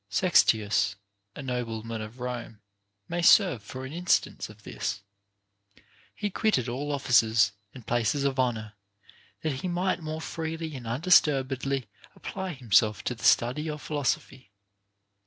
[0.09, 0.95] Sextius,
[1.35, 2.59] a nobleman of Home,
[3.07, 5.03] may serve for an instance of this.
[6.15, 8.73] He quitted all offices and places of honor,
[9.43, 11.85] that he might more freely and undisturbedly
[12.15, 14.49] apply himself to the study of philosophy.